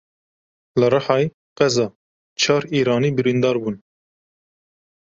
Li 0.79 0.87
Rihayê 0.93 1.27
qeza 1.57 1.87
çar 2.41 2.63
Îranî 2.79 3.09
birîndar 3.17 3.55
bûn. 3.61 3.75